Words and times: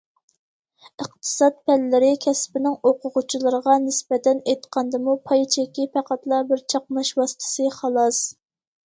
ئىقتىساد 0.83 1.57
پەنلىرى 1.69 2.07
كەسپىنىڭ 2.23 2.77
ئوقۇغۇچىلىرىغا 2.91 3.75
نىسبەتەن 3.83 4.41
ئېيتقاندىمۇ 4.47 5.15
پاي 5.29 5.45
چېكى 5.57 5.87
پەقەتلا 5.99 6.41
بىر 6.53 6.65
چاقناش 6.75 7.13
ۋاسىتىسى 7.21 7.69
خالاس! 7.77 8.25